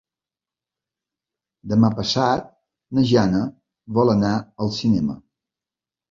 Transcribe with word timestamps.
Demà 1.73 1.91
passat 1.99 2.47
na 2.99 3.03
Jana 3.09 3.41
vol 3.99 4.13
anar 4.15 4.31
al 4.65 4.73
cinema. 4.79 5.19